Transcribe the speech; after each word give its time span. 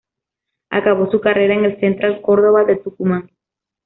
Acabó 0.71 1.11
su 1.11 1.21
carrera 1.21 1.53
en 1.53 1.63
el 1.65 1.79
Central 1.79 2.23
Córdoba 2.23 2.63
de 2.63 2.77
Tucumán. 2.77 3.29